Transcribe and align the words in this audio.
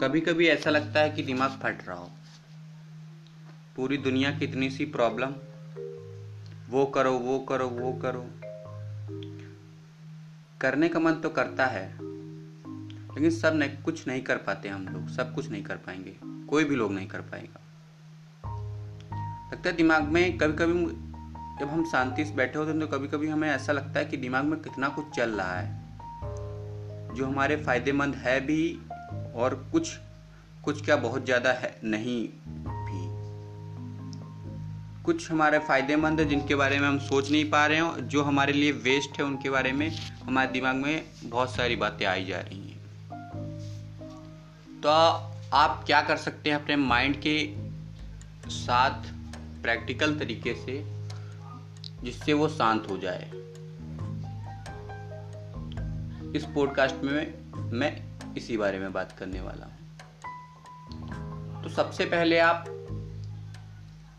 कभी 0.00 0.20
कभी 0.20 0.46
ऐसा 0.46 0.70
लगता 0.70 1.00
है 1.00 1.10
कि 1.10 1.22
दिमाग 1.22 1.58
फट 1.62 1.88
रहा 1.88 1.96
हो। 1.96 2.10
पूरी 3.76 3.96
दुनिया 3.98 4.30
की 4.30 4.44
इतनी 4.44 4.68
सी 4.70 4.84
प्रॉब्लम 4.84 5.34
वो 6.68 6.84
करो 6.86 7.12
वो 7.12 7.38
करो 7.38 7.66
वो 7.68 7.92
करो। 7.92 8.24
करने 10.60 10.88
का 10.88 11.00
मन 11.00 11.14
तो 11.14 11.28
करता 11.28 11.66
है, 11.66 11.86
लेकिन 11.92 13.30
सब 13.30 13.54
नहीं, 13.54 13.76
कुछ 13.82 14.06
नहीं 14.08 14.22
कर 14.22 14.36
पाते 14.36 14.68
हम 14.68 14.88
लोग, 14.88 15.08
सब 15.08 15.34
कुछ 15.34 15.50
नहीं 15.50 15.62
कर 15.62 15.76
पाएँगे, 15.76 16.16
कोई 16.46 16.64
भी 16.64 16.76
लोग 16.76 16.92
नहीं 16.92 17.08
कर 17.08 17.20
पाएगा। 17.20 17.60
लगता 19.52 19.68
है 19.70 19.76
दिमाग 19.76 20.02
में 20.02 20.38
कभी 20.38 20.56
कभी 20.56 20.84
जब 21.60 21.68
हम 21.68 21.84
शांति 21.84 22.24
से 22.24 22.34
बैठे 22.34 22.58
होते 22.58 22.70
हैं 22.70 22.80
तो 22.80 22.86
कभी 22.86 23.08
कभी 23.08 23.28
हमें 23.28 23.48
ऐसा 23.48 23.72
लगता 23.72 24.00
है 24.00 24.06
कि 24.06 24.16
दिमाग 24.16 24.44
में 24.44 24.60
कितना 24.60 24.88
कुछ 24.88 25.10
चल 25.16 25.30
रहा 25.30 25.58
है, 25.58 25.78
जो 27.14 27.26
हमारे 27.26 27.56
फ़ायदेमंद 27.56 28.14
है 28.16 28.40
भी 28.40 28.62
और 29.34 29.68
कुछ 29.72 29.98
कुछ 30.64 30.84
क्या 30.84 30.96
बहुत 30.96 31.24
ज़्यादा 31.24 31.52
है? 31.52 31.80
नहीं 31.84 32.28
भी। 32.58 33.08
कुछ 35.04 35.30
हमारे 35.30 35.58
फ़ायदेमंद 35.58 36.20
है 36.20 36.28
जिनके 36.28 36.54
बारे 36.54 36.78
में 36.78 36.88
हम 36.88 36.98
सोच 36.98 37.30
नहीं 37.30 37.50
पा 37.50 37.66
रहे 37.66 37.78
हैं, 37.78 38.08
जो 38.08 38.22
हमारे 38.22 38.52
लिए 38.52 38.72
वेस्ट 38.72 39.18
है, 39.18 39.24
उनके 39.24 39.50
बारे 39.50 39.72
में 39.72 39.90
हमारे 40.24 40.52
दिमाग 40.52 40.76
में 40.76 41.04
बहुत 41.24 41.54
सारी 41.54 41.76
बातें 41.76 42.06
आई 42.06 42.24
जा 42.24 42.40
रही 42.40 42.70
हैं। 42.70 42.78
तो 44.80 44.88
आप 45.56 45.82
क्या 45.86 46.02
कर 46.02 46.16
सकते 46.16 46.50
हैं 46.50 46.56
अपने 46.56 46.76
माइंड 46.76 47.16
के 47.26 47.54
साथ 48.50 49.12
प्रैक्टिकल 49.62 50.18
तरीके 50.18 50.54
से, 50.54 50.84
जिससे 52.02 52.32
वो 52.32 52.48
शांत 52.48 52.86
हो 52.90 52.98
जाए। 52.98 53.30
इस 56.36 56.44
पॉडकास्ट 56.44 57.04
में 57.04 57.34
मैं 57.72 58.09
इसी 58.36 58.56
बारे 58.56 58.78
में 58.78 58.92
बात 58.92 59.12
करने 59.12 59.40
वाला 59.40 59.66
हूँ। 59.66 59.80
तो 61.62 61.68
सबसे 61.68 62.04
पहले 62.04 62.38
आप 62.38 62.64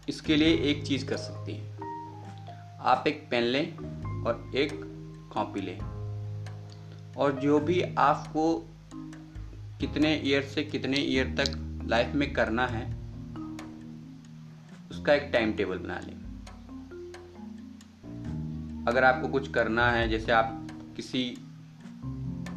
इसके 0.09 0.35
लिए 0.35 0.55
एक 0.55 0.85
चीज़ 0.85 1.05
कर 1.05 1.17
सकते 1.17 1.51
हैं। 1.51 1.71
आप 2.79 3.03
एक 3.07 3.27
पेन 3.31 3.43
लें 3.43 3.77
और 4.23 4.51
एक 4.55 4.71
कॉपी 5.33 5.61
लें। 5.61 5.79
और 7.17 7.31
जो 7.31 7.59
भी 7.59 7.81
आपको 7.81 8.69
कितने 9.79 10.15
ईयर 10.15 10.41
से 10.41 10.63
कितने 10.63 10.97
ईयर 10.97 11.27
तक 11.27 11.77
लाइफ 11.87 12.15
में 12.15 12.33
करना 12.33 12.67
है, 12.67 12.91
उसका 14.91 15.13
एक 15.13 15.29
टाइम 15.33 15.53
टेबल 15.53 15.77
बना 15.77 15.99
लें। 15.99 16.21
अगर 18.87 19.03
आपको 19.03 19.27
कुछ 19.27 19.51
करना 19.51 19.91
है, 19.91 20.09
जैसे 20.09 20.31
आप 20.31 20.67
किसी 20.95 21.37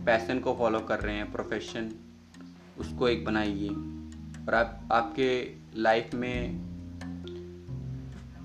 पैशन 0.07 0.41
को 0.41 0.55
फॉलो 0.55 0.81
कर 0.81 1.01
रहे 1.01 1.15
हैं 1.17 1.33
प्रोफेशन 1.33 1.93
उसको 2.79 3.09
एक 3.09 3.25
बनाइए। 3.25 3.69
और 4.49 4.55
आप, 4.55 4.89
आपके 4.93 5.55
लाइफ 5.77 6.15
में 6.15 6.65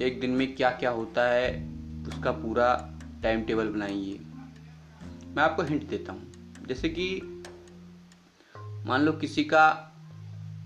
एक 0.01 0.19
दिन 0.19 0.29
में 0.29 0.55
क्या 0.55 0.69
क्या 0.71 0.89
होता 0.89 1.29
है, 1.29 1.69
उसका 2.07 2.31
पूरा 2.31 2.93
टाइम 3.23 3.41
टेबल 3.41 3.67
बनाइए। 3.67 4.19
मैं 5.27 5.43
आपको 5.43 5.61
हिंट 5.61 5.87
देता 5.87 6.13
हूँ। 6.13 6.55
जैसे 6.67 6.89
कि 6.89 7.21
मान 8.85 9.01
लो 9.01 9.11
किसी 9.11 9.43
का 9.43 9.85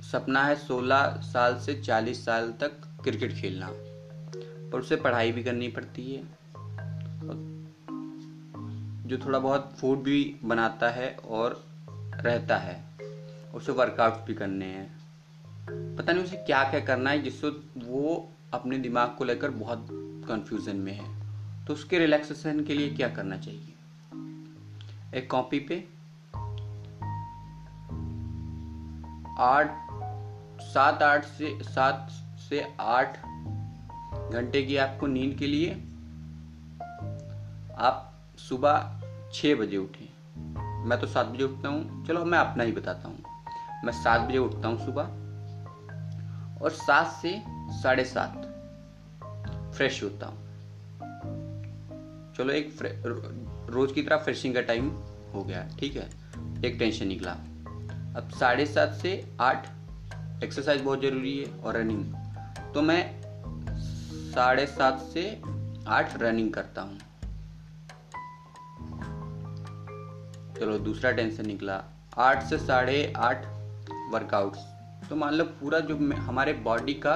सपना 0.02 0.44
है 0.44 0.56
16 0.56 1.08
साल 1.08 1.60
से 1.60 1.82
40 1.82 2.26
साल 2.26 2.52
तक 2.52 2.72
क्रिकेट 3.04 3.34
खेलना, 3.34 3.70
पर 4.72 4.80
उसे 4.80 4.96
पढ़ाई 4.96 5.32
भी 5.32 5.44
करनी 5.44 5.68
पड़ती 5.68 6.16
है। 6.16 6.43
जो 9.14 9.26
थोड़ा 9.26 9.40
बहुत 9.40 9.74
फ़ूड 9.78 10.04
भी 10.04 10.40
बनाता 10.44 10.90
है 10.90 11.18
और 11.28 11.66
रहता 12.16 12.58
है, 12.58 12.84
उसे 13.54 13.72
वर्कआउट 13.72 14.26
भी 14.26 14.34
करने 14.34 14.66
हैं। 14.66 15.00
पता 15.96 16.14
नहीं 16.14 16.24
उसे 16.24 16.38
क्या 16.38 16.64
क्या 16.64 16.80
करना 16.80 17.10
है, 17.10 17.22
जिससे 17.22 17.50
वो 17.78 18.32
अपने 18.54 18.78
दिमाग 18.78 19.16
को 19.18 19.24
लेकर 19.24 19.52
बहुत 19.52 19.88
कंफ्यूजन 20.28 20.76
में 20.76 20.94
है। 20.94 21.28
तो 21.66 21.74
उसके 21.74 22.00
रिलैक्सेशन 22.00 22.64
के 22.64 22.74
लिए 22.74 22.90
क्या 22.90 23.10
करना 23.10 23.38
चाहिए? 23.38 23.74
एक 25.16 25.32
कॉपी 25.32 25.60
पे 25.60 25.88
आठ, 29.40 29.72
सात, 30.62 31.04
आठ 31.04 31.26
से, 31.26 31.64
सात 31.64 32.08
से 32.50 32.74
आठ 32.80 33.18
घंटे 34.32 34.64
की 34.64 34.78
आपको 34.78 35.08
नींद 35.08 35.38
के 35.38 35.48
लिए 35.48 35.74
आप 37.78 38.10
सुबह 38.38 39.00
छः 39.34 39.56
बजे 39.56 39.78
उठे। 39.78 40.10
मैं 40.88 41.00
तो 41.02 41.08
सात 41.08 41.26
बजे 41.26 41.44
उठता 41.44 41.70
हूँ। 41.70 42.06
चलो 42.06 42.24
मैं 42.26 42.40
अपना 42.40 42.64
ही 42.64 42.72
बताता 42.72 43.08
हूँ। 43.08 43.24
मैं 43.86 43.94
सात 43.94 44.22
बजे 44.22 44.38
उठता 44.38 44.68
हूँ 44.68 44.86
सुबह 44.86 45.04
और 46.64 46.72
सात 46.72 47.08
से 47.22 47.42
साढ़े 47.82 48.04
सात 48.04 48.42
फ्रेश 49.76 50.04
होता 50.04 50.28
हूँ। 50.28 50.42
चलो 52.38 52.54
एक 52.54 52.78
रोज 53.70 53.92
की 53.92 54.02
तरह 54.02 54.18
फ्रेशिंग 54.18 54.54
का 54.54 54.62
टाइम 54.62 54.90
हो 55.34 55.44
गया, 55.44 55.68
ठीक 55.80 55.96
है? 55.96 56.10
एक 56.66 56.76
टेंशन 56.80 57.08
निकला। 57.08 57.32
अब 58.18 58.30
साढ़े 58.40 58.66
सात 58.66 58.94
से 58.94 59.12
आठ 59.42 59.68
एक्सरसाइज 60.44 60.82
बहुत 60.82 61.02
ज़रूरी 61.02 61.38
है 61.38 61.60
और 61.60 61.78
रनिंग। 61.78 62.14
तो 62.74 62.82
मैं 62.82 63.22
साढ़े 64.32 64.66
सात 64.66 65.00
से 65.14 65.42
आठ 65.88 66.22
रनिंग 66.22 66.54
करता 66.54 66.82
हूँ। 66.82 66.98
चलो, 70.60 70.78
दूसरा 70.80 71.12
टेंशन 71.12 71.48
निकला। 71.48 71.84
आठ 72.18 72.44
से 72.44 72.58
साढ़े 72.58 73.14
आठ 73.18 73.46
वर्कआउट्स 74.12 74.60
तो 75.10 75.16
मान 75.16 75.34
लो, 75.34 75.44
पूरा 75.44 75.80
जो 75.80 75.96
हमारे 76.18 76.54
बॉडी 76.64 76.94
का 77.06 77.16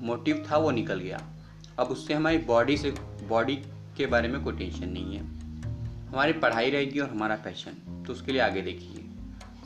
मोटिव 0.00 0.44
था, 0.50 0.56
वो 0.56 0.70
निकल 0.70 0.98
गया। 1.00 1.20
अब 1.78 1.86
उससे 1.86 2.14
हमारी 2.14 2.38
बॉडी 2.38 2.76
से 2.76 2.90
बॉडी 3.28 3.56
के 3.96 4.06
बारे 4.06 4.28
में 4.28 4.42
कोई 4.44 4.56
टेंशन 4.56 4.88
नहीं 4.88 5.16
है। 5.16 5.22
हमारी 6.08 6.32
पढ़ाई 6.34 6.70
रहेगी 6.70 7.00
और 7.00 7.08
हमारा 7.10 7.36
पैशन 7.36 8.02
तो 8.06 8.12
उसके 8.12 8.32
लिए 8.32 8.40
आगे 8.40 8.62
देखिए। 8.62 9.04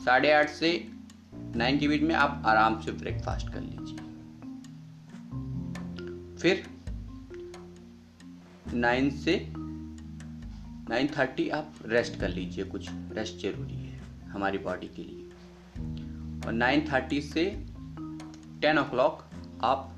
साढ़े 0.05 0.31
आठ 0.31 0.49
से 0.49 0.71
नाइन 1.33 1.77
के 1.79 1.87
बीच 1.87 2.01
में 2.01 2.15
आप 2.15 2.43
आराम 2.45 2.79
से 2.81 2.91
ब्रेकफास्ट 2.91 3.53
कर 3.53 3.61
लीजिए। 3.61 3.97
फिर 6.37 6.63
नाइन 8.73 9.09
से 9.17 9.35
नाइन 10.93 11.07
थर्टी 11.07 11.47
आप 11.49 11.75
रेस्ट 11.85 12.19
कर 12.19 12.29
लीजिए, 12.29 12.63
कुछ 12.65 12.87
रेस्ट 13.11 13.37
ज़रूरी 13.41 13.75
है 13.75 13.99
हमारी 14.31 14.57
बॉडी 14.57 14.87
के 14.97 15.03
लिए। 15.03 16.45
और 16.45 16.53
नाइन 16.53 16.81
थर्टी 16.87 17.21
से 17.21 17.45
टेन 18.61 18.79
ओ 18.79 18.83
क्लॉक 18.89 19.23
आप 19.63 19.95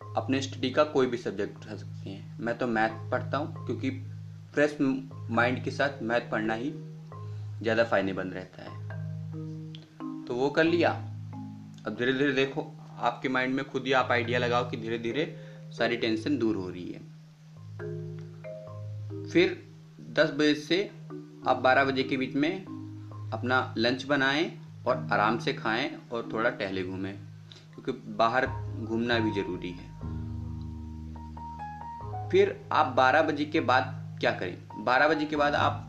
अपने 0.00 0.40
स्टडी 0.42 0.70
का 0.70 0.84
कोई 0.84 1.06
भी 1.06 1.16
सब्जेक्ट 1.16 1.56
उठा 1.56 1.76
सकते 1.76 2.10
हैं। 2.10 2.38
मैं 2.40 2.56
तो 2.58 2.66
मैथ 2.66 3.10
पढ़ता 3.10 3.38
हूँ, 3.38 3.66
क्योंकि 3.66 3.90
फ्रेश 4.54 4.76
माइंड 4.80 5.62
के 5.64 5.70
साथ 5.70 6.02
मैथ 6.02 6.30
पढ़ना 6.30 6.54
ही 6.54 6.72
ज़्यादा 7.62 7.84
फ़ायदेमंद 7.84 8.34
रहता 8.34 8.62
है। 8.62 10.24
तो 10.24 10.34
वो 10.34 10.50
कर 10.50 10.64
लिया। 10.64 10.90
अब 11.86 11.96
धीरे 11.98 12.12
धीरे 12.12 12.32
देखो, 12.32 12.66
आपके 12.98 13.28
माइंड 13.28 13.54
में 13.54 13.64
खुद 13.64 13.86
ही 13.86 13.92
आप 13.92 14.12
आइडिया 14.12 14.38
लगाओ 14.38 14.70
कि 14.70 14.76
धीरे 14.76 14.98
धीरे 14.98 15.34
सारी 15.78 15.96
टेंशन 15.96 16.38
दूर 16.38 16.56
हो 16.56 16.68
रही 16.70 16.90
है। 16.90 17.06
फिर 19.30 19.56
10 20.10 20.30
बजे 20.30 20.54
से 20.54 20.90
आप 21.48 21.62
12 21.62 21.84
बजे 21.84 22.02
के 22.02 22.16
बीच 22.16 22.34
में 22.34 22.64
अपना 23.32 23.74
लंच 23.78 24.04
बनाएँ 24.04 24.50
और 24.86 25.08
आराम 25.12 25.38
से 25.38 25.52
खाएँ 25.52 25.90
और 26.12 26.28
थोड़ा 26.32 26.50
टहले 26.50 26.82
घूमें, 26.84 27.14
क्योंकि 27.74 27.92
बाहर 28.12 28.46
घूमना 28.46 29.18
भी 29.18 29.30
ज़रूरी 29.30 29.70
है। 29.70 29.86
फिर 32.30 32.60
आप 32.72 32.94
12 32.96 33.22
बजे 33.22 33.44
के 33.44 33.60
बाद 33.60 34.16
क्या 34.20 34.30
करें? 34.30 34.56
12 34.84 35.08
बजे 35.08 35.24
के 35.24 35.36
बाद 35.36 35.54
आप 35.54 35.84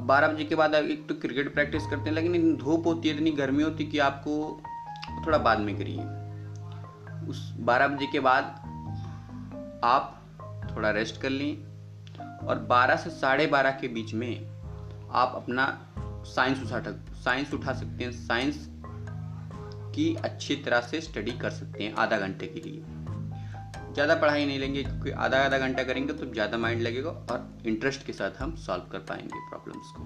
बारह 0.00 0.28
बजे 0.28 0.44
के 0.44 0.54
बाद 0.54 0.74
एक 0.74 1.06
तो 1.08 1.14
क्रिकेट 1.14 1.52
प्रैक्टिस 1.54 1.86
करते 1.86 2.08
हैं, 2.10 2.12
लेकिन 2.12 2.56
धूप 2.56 2.86
होती 2.86 3.08
है, 3.08 3.14
इतनी 3.14 3.30
गर्मी 3.30 3.62
होती 3.62 3.84
है 3.84 3.90
कि 3.90 3.98
आपको 3.98 4.62
थोड़ा 5.26 5.38
बाद 5.38 5.60
में 5.60 5.76
करिए। 5.78 6.02
उस 7.28 7.52
12 7.60 7.88
बजे 7.88 8.06
के 8.12 8.20
बाद 8.20 8.44
आप 9.84 10.20
थोड़ा 10.76 10.90
रेस्ट 10.90 11.20
कर 11.20 11.30
लें 11.30 11.52
और 12.46 12.66
12 12.70 12.96
से 12.96 13.10
साढ़े 13.10 13.46
बारह 13.46 13.70
के 13.80 13.88
बीच 13.88 14.14
में 14.14 14.32
आप 15.12 15.32
अपना 15.36 15.66
साइंस 16.26 16.62
उठा 16.62 16.80
साइंस 17.24 17.54
उठा 17.54 17.72
सकते 17.72 18.04
हैं। 18.04 18.12
साइंस 18.12 18.66
की 19.94 20.14
अच्छी 20.24 20.56
तरह 20.56 20.80
से 20.80 21.00
स्टडी 21.00 21.32
कर 21.32 21.50
सकते 21.50 21.84
हैं 21.84 21.94
आधा 21.94 22.18
घंटे 22.18 22.46
के 22.46 22.60
लिए। 22.60 22.82
ज़्यादा 23.94 24.14
पढ़ाई 24.14 24.46
नहीं 24.46 24.58
लेंगे 24.58 24.82
क्योंकि 24.82 25.10
आधा 25.10 25.38
आधा 25.38 25.58
घंटा 25.58 25.82
करेंगे 25.82 26.12
तो 26.12 26.26
ज़्यादा 26.26 26.58
माइंड 26.58 26.82
लगेगा 26.82 27.10
और 27.10 27.62
इंटरेस्ट 27.66 28.06
के 28.06 28.12
साथ 28.12 28.30
हम 28.38 28.54
सॉल्व 28.56 28.84
कर 28.92 28.98
पाएँगे 29.10 29.40
प्रॉब्लम्स 29.50 29.92
को। 29.96 30.00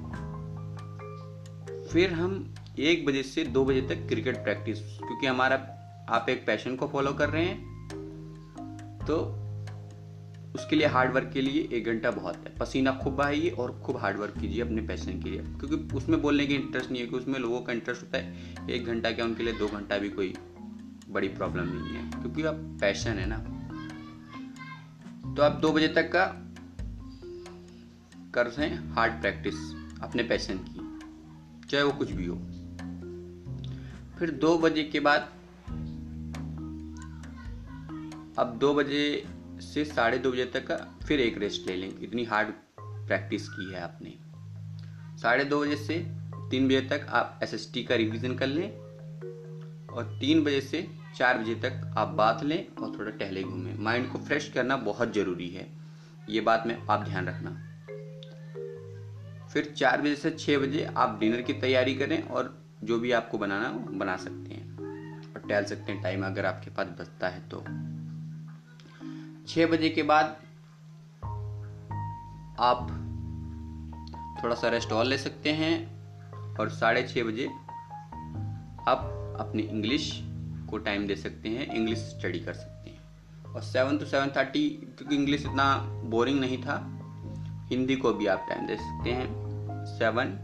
फिर 1.89 2.13
हम 2.13 2.55
एक 2.79 3.07
बजे 3.07 3.23
से 3.23 3.45
दो 3.47 3.65
बजे 3.65 3.81
तक 3.89 4.07
क्रिकेट 4.09 4.37
प्रैक्टिस 4.45 4.79
क्योंकि 4.99 5.27
हमारा 5.27 5.57
आप 6.09 6.29
एक 6.29 6.47
पैशन 6.47 6.77
को 6.77 6.87
फॉलो 6.89 7.13
कर 7.13 7.29
रहे 7.31 7.45
हैं 7.45 7.59
तो 9.07 9.17
उसके 10.55 10.77
लिए 10.77 10.87
हार्ड 10.87 11.13
वर्क 11.13 11.31
के 11.33 11.41
लिए 11.41 11.69
एक 11.73 11.85
घंटा 11.85 12.11
बहुत 12.11 12.37
है। 12.37 12.55
पसीना 12.61 12.93
खूब 12.93 13.15
बहाइए 13.15 13.51
और 13.51 13.81
खूब 13.87 13.97
हार्ड 13.97 14.19
वर्क 14.19 14.39
कीजिए 14.41 14.63
अपने 14.63 14.83
पैशन 14.83 15.21
के 15.23 15.31
लिए। 15.31 15.41
क्योंकि 15.41 15.97
उसमें 15.97 16.21
बोलने 16.23 16.47
की 16.47 16.55
इंटरेस्ट 16.55 16.91
नहीं 16.91 17.03
है 17.03 17.09
कि 17.09 17.17
उसमें 17.17 17.39
लोगों 17.39 17.61
का 17.61 17.73
इंटरेस्ट 17.73 18.03
होता 18.03 18.19
है, 18.19 18.55
एक 18.71 18.87
घंटा 18.87 19.11
क्या 19.11 19.25
उनके 19.25 19.43
लिए, 19.43 19.53
दो 19.53 19.69
घंटा 19.69 19.99
भी 19.99 20.09
कोई 20.09 20.35
बड़ी 21.09 21.29
प्रॉब्लम 21.29 21.69
नहीं 21.69 21.97
है। 21.97 22.11
क्योंकि 22.11 22.43
अब 22.43 22.79
पैशन 22.81 23.11
है 23.11 23.27
ना। 23.29 23.39
तो 25.35 25.43
आप 25.43 25.53
दो 25.53 25.73
बजे 25.73 25.89
तक 25.89 26.13
का 26.17 26.27
कर 28.35 28.47
रहे 28.47 28.69
हैं 28.69 28.93
हार्ड 28.93 29.13
प्रैक्टिस 29.13 29.55
अपने 30.03 30.23
पैशन 30.23 30.59
की, 30.59 30.81
चाहे 31.69 31.85
वो 31.85 31.93
कुछ 31.93 32.13
भी 32.13 32.27
हो। 32.27 32.37
फिर 34.19 34.31
दो 34.31 34.59
बजे 34.59 34.83
के 34.83 35.01
बाद 35.01 35.38
अब 38.39 38.59
दो 38.59 38.75
बजे 38.75 39.25
से 39.61 39.85
साढ़े 39.85 40.19
दो 40.19 40.33
बजे 40.33 40.45
तक 40.45 40.67
का 40.67 40.99
फिर 41.09 41.21
एक 41.21 41.39
रेस्ट 41.39 41.67
ले 41.67 41.77
लें 41.77 42.01
इतनी 42.01 42.25
हार्ड 42.25 42.49
प्रैक्टिस 42.81 43.49
की 43.49 43.73
है 43.73 43.81
आपने। 43.81 44.15
साढ़े 45.19 45.45
दो 45.45 45.61
बजे 45.61 45.77
से 45.77 45.95
तीन 46.51 46.67
बजे 46.67 46.81
तक 46.81 47.07
आप 47.09 47.41
एस 47.43 47.55
एस 47.55 47.71
टी 47.75 47.85
का 47.85 47.95
रिवीजन 47.95 48.35
कर 48.35 48.47
लें 48.47 48.71
और 49.87 50.19
तीन 50.21 50.45
बजे 50.45 50.61
से 50.61 50.89
चार 51.17 51.39
बजे 51.39 51.55
तक 51.55 51.95
आप 51.99 52.09
बात 52.09 52.45
लें 52.45 52.67
और 52.67 52.99
थोड़ा 52.99 53.11
टहले 53.11 53.43
घूमें। 53.43 53.79
माइंड 53.79 54.13
को 54.13 54.19
फ्रेश 54.19 54.53
करना 54.55 54.77
बहुत 54.77 55.15
ज़रूरी 55.15 55.49
है। 55.49 55.69
ये 56.29 56.41
बात 56.41 56.65
में 56.67 56.83
आप 56.91 57.05
ध्यान 57.05 57.29
रखना। 57.29 57.51
फिर 59.47 59.75
चार 59.77 60.03
बजे 60.03 60.17
से 60.17 60.31
छः 60.31 60.59
बजे 60.59 60.85
आप 60.85 61.21
डिनर 61.21 61.43
की 61.43 61.53
तैयारी 61.53 61.95
करें 61.95 62.23
और 62.23 62.63
जो 62.85 62.99
भी 62.99 63.13
आपको 63.13 63.39
बनाना 63.39 63.69
हो, 63.69 63.79
बना 63.79 64.17
सकते 64.17 64.55
हैं। 64.55 64.79
और 65.35 65.49
टहल 65.49 65.65
सकते 65.65 65.93
हैं। 65.93 66.03
टाइम 66.03 66.27
अगर 66.27 66.47
आपके 66.47 66.71
पास 66.71 66.87
बचता 66.87 67.29
है 67.29 67.49
तो। 67.49 67.65
छः 69.49 69.67
बजे 69.67 69.89
के 69.89 70.03
बाद 70.03 70.37
आप 72.61 72.89
थोड़ा 74.43 74.55
सा 74.55 74.69
रेस्ट 74.69 74.93
और 74.93 75.05
ले 75.05 75.19
सकते 75.19 75.53
हैं 75.53 76.57
और 76.59 76.71
साढ़े 76.71 77.03
छः 77.03 77.25
बजे 77.25 77.47
आप 78.89 79.37
अपनी 79.41 79.63
इंग्लिश 79.63 80.11
को 80.71 80.79
टाइम 80.79 81.07
दे 81.07 81.17
सकते 81.17 81.49
हैं 81.49 81.67
इंग्लिश 81.67 81.99
स्टडी 81.99 82.41
कर 82.41 82.53
सकते 82.53 82.91
हैं। 82.91 83.55
और 83.55 83.63
सेवन 83.63 83.99
टू 83.99 84.05
सेवन 84.05 84.31
थर्टी 84.37 84.69
क्योंकि 84.99 85.17
इंग्लिश 85.17 85.47
इतना 85.47 85.77
बोरिंग 86.05 86.41
नहीं 86.41 86.59
था, 86.63 86.77
हिंदी 87.71 87.97
को 87.97 88.13
भी 88.13 88.27
आप 88.27 88.47
टाइम 88.49 88.67
दे 88.67 88.77
सकते 88.77 89.11
हैं 89.11 89.85
सेवन 89.87 90.37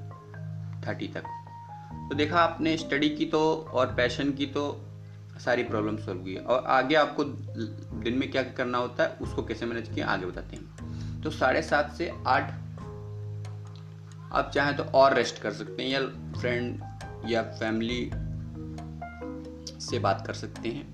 थर्टी 0.87 1.09
तक। 1.09 1.25
तो 2.09 2.15
देखा 2.15 2.41
आपने 2.41 2.77
स्टडी 2.77 3.09
की 3.09 3.27
तो 3.27 3.41
और 3.75 3.95
पैशन 3.95 4.33
की 4.33 4.47
तो 4.47 4.65
सारी 5.45 5.63
प्रॉब्लम 5.63 5.97
सॉल्व 5.97 6.21
हुई 6.21 6.37
और 6.37 6.65
आगे 6.65 6.95
आपको 6.95 7.25
दिन 8.05 8.19
में 8.19 8.31
क्या 8.31 8.43
करना 8.53 8.79
होता 8.79 9.05
है 9.05 9.17
उसको 9.21 9.43
कैसे 9.43 9.67
मैनेज 9.67 9.89
किया 9.95 10.07
आगे 10.07 10.27
बताते 10.27 10.57
हैं। 10.57 11.23
तो 11.23 11.31
साढ़े 11.31 11.63
सात 11.63 11.93
से 11.93 12.09
आठ 12.27 12.53
आप 14.33 14.51
चाहें 14.55 14.77
तो 14.77 14.85
और 14.95 15.15
रेस्ट 15.15 15.39
कर 15.39 15.53
सकते 15.53 15.83
हैं 15.83 15.91
या 15.91 16.01
फ्रेंड 16.41 17.31
या 17.31 17.43
फैमिली 17.43 18.11
से 19.81 19.99
बात 19.99 20.27
कर 20.27 20.35
सकते 20.35 20.69
हैं। 20.69 20.93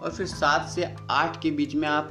और 0.00 0.10
फिर 0.10 0.26
सात 0.26 0.68
से 0.68 0.94
आठ 1.10 1.40
के 1.42 1.50
बीच 1.50 1.74
में 1.74 1.88
आप 1.88 2.08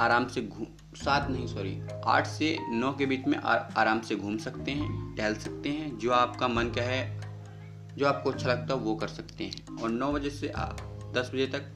आराम 0.00 0.26
से 0.28 0.42
घूम 0.42 0.66
सात 0.96 1.30
नहीं 1.30 1.46
सॉरी 1.46 1.80
आठ 2.06 2.26
से 2.26 2.56
नौ 2.70 2.92
के 2.92 3.06
बीच 3.06 3.26
में 3.26 3.36
आ, 3.38 3.54
आराम 3.54 4.00
से 4.00 4.16
घूम 4.16 4.36
सकते 4.36 4.72
हैं 4.72 5.14
टहल 5.16 5.34
सकते 5.34 5.68
हैं 5.68 5.96
जो 5.98 6.10
आपका 6.12 6.48
मन 6.48 6.70
क्या 6.70 6.84
है 6.84 7.20
जो 7.96 8.06
आपको 8.06 8.30
अच्छा 8.30 8.48
लगता 8.48 8.74
है 8.74 8.80
वो 8.80 8.94
कर 8.96 9.08
सकते 9.08 9.44
हैं। 9.44 9.76
और 9.76 9.90
नौ 9.90 10.12
बजे 10.12 10.30
से 10.30 10.52
दस 11.12 11.30
बजे 11.34 11.46
तक 11.46 11.72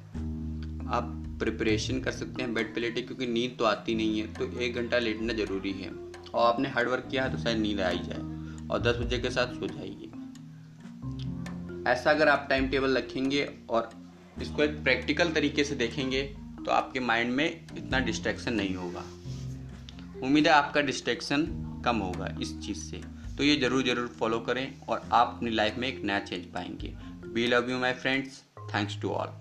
आप 0.91 1.17
प्रिपरेशन 1.41 2.01
कर 2.01 2.13
सकते 2.13 2.43
हैं 2.43 2.53
बेड 2.55 2.75
पे 2.75 2.81
लेटे, 2.81 3.03
क्योंकि 3.03 3.27
नींद 3.29 3.57
तो 3.59 3.65
आती 3.65 3.95
नहीं 3.95 4.21
है 4.21 4.33
तो 4.35 4.51
एक 4.61 4.75
घंटा 4.75 4.99
लेटना 4.99 5.33
ज़रूरी 5.35 5.73
है। 5.73 5.91
और 5.91 6.47
आपने 6.47 6.69
हार्डवर्क 6.69 7.07
किया 7.11 7.23
है 7.25 7.33
तो 7.33 7.39
शायद 7.39 7.59
नींद 7.59 7.81
आ 7.81 7.89
ही 7.89 7.99
जाए। 8.01 8.69
और 8.69 8.83
दस 8.83 8.97
बजे 8.97 9.19
के 9.19 9.31
साथ 9.31 9.55
सो 9.55 9.67
जाइए। 9.69 10.07
ऐसा 11.91 12.11
अगर 12.11 12.29
आप 12.29 12.47
टाइम 12.51 12.69
टेबल 12.69 12.97
रखेंगे 12.97 13.49
और 13.71 13.91
इसको 14.43 14.63
एक 14.63 14.83
प्रैक्टिकल 14.85 15.33
तरीके 15.33 15.65
से 15.65 15.75
देखेंगे 15.77 16.23
तो 16.65 16.71
आपके 16.73 17.01
माइंड 17.01 17.33
में 17.35 17.47
इतना 17.47 17.99
डिस्ट्रैक्शन 18.01 18.55
नहीं 18.55 18.75
होगा। 18.77 19.05
उम्मीद 20.23 20.47
है 20.47 20.53
आपका 20.53 20.81
डिस्ट्रैक्शन 20.83 21.47
कम 21.85 21.97
होगा 21.99 22.35
इस 22.43 22.59
चीज़ 22.61 22.79
से। 22.81 23.01
तो 23.37 23.45
ये 23.45 23.57
ज़रूर 23.57 23.83
ज़रूर 23.85 24.07
फॉलो 24.19 24.39
करें 24.41 24.67
और 24.83 25.09
आप 25.13 25.35
अपनी 25.37 25.51
लाइफ 25.51 25.79
में 25.79 25.89
एक 25.89 26.03
नया 26.05 26.19
चेंज 26.21 26.45
पाएँगे। 26.47 26.95
We 27.35 27.47
love 27.47 27.71
you 27.71 27.79
my 27.79 27.93
friends 27.95 28.43
thanks 28.75 29.01
to 29.03 29.11
all 29.11 29.39